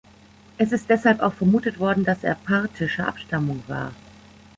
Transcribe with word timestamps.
Es 0.57 0.71
ist 0.71 0.89
deshalb 0.89 1.19
auch 1.19 1.35
vermutet 1.35 1.77
worden, 1.77 2.03
dass 2.03 2.23
er 2.23 2.33
parthischer 2.33 3.07
Abstammung 3.07 3.61
war. 3.67 3.91